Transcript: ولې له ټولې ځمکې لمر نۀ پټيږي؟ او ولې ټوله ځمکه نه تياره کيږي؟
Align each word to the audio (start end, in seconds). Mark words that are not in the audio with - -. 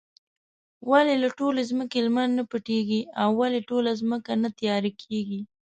ولې 0.89 1.15
له 1.23 1.29
ټولې 1.39 1.61
ځمکې 1.71 1.97
لمر 2.05 2.27
نۀ 2.35 2.43
پټيږي؟ 2.51 3.01
او 3.21 3.29
ولې 3.39 3.59
ټوله 3.69 3.91
ځمکه 4.01 4.31
نه 4.43 4.49
تياره 4.59 4.91
کيږي؟ 5.01 5.41